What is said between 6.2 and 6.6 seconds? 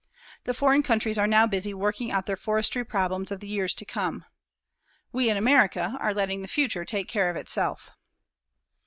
the